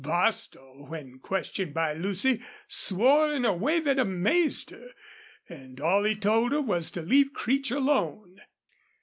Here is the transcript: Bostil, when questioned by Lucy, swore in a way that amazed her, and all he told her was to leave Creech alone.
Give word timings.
Bostil, 0.03 0.87
when 0.89 1.19
questioned 1.19 1.75
by 1.75 1.93
Lucy, 1.93 2.41
swore 2.67 3.31
in 3.31 3.45
a 3.45 3.55
way 3.55 3.79
that 3.79 3.99
amazed 3.99 4.71
her, 4.71 4.93
and 5.47 5.79
all 5.79 6.05
he 6.05 6.15
told 6.15 6.51
her 6.53 6.59
was 6.63 6.89
to 6.89 7.03
leave 7.03 7.33
Creech 7.33 7.69
alone. 7.69 8.41